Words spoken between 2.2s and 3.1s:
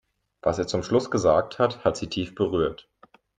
berührt.